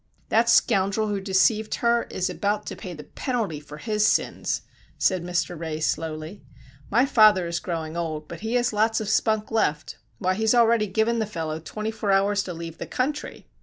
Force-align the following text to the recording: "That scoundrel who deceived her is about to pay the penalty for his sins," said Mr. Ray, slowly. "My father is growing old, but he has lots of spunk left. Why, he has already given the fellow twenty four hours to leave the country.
"That 0.29 0.49
scoundrel 0.49 1.09
who 1.09 1.21
deceived 1.21 1.75
her 1.75 2.07
is 2.09 2.27
about 2.27 2.65
to 2.65 2.75
pay 2.75 2.95
the 2.95 3.03
penalty 3.03 3.59
for 3.59 3.77
his 3.77 4.03
sins," 4.03 4.63
said 4.97 5.23
Mr. 5.23 5.55
Ray, 5.55 5.79
slowly. 5.79 6.43
"My 6.89 7.05
father 7.05 7.45
is 7.45 7.59
growing 7.59 7.95
old, 7.95 8.27
but 8.27 8.39
he 8.39 8.55
has 8.55 8.73
lots 8.73 8.99
of 8.99 9.07
spunk 9.09 9.51
left. 9.51 9.99
Why, 10.17 10.33
he 10.33 10.41
has 10.41 10.55
already 10.55 10.87
given 10.87 11.19
the 11.19 11.27
fellow 11.27 11.59
twenty 11.59 11.91
four 11.91 12.09
hours 12.11 12.41
to 12.45 12.53
leave 12.55 12.79
the 12.79 12.87
country. 12.87 13.45